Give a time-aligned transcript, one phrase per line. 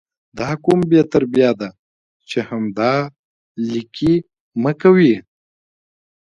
[0.39, 1.69] دا کوم بې تربیه ده
[2.29, 3.09] چې همدا 💩
[3.69, 4.13] لیکي
[4.63, 5.15] مه کوي